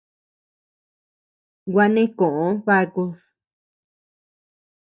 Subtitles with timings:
[1.73, 3.11] Gua neʼe koʼo bakud.